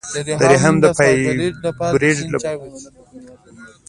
[0.41, 2.91] د رحم د فایبرویډ لپاره د شین چای وڅښئ